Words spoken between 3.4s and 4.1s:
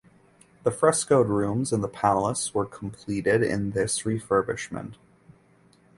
in this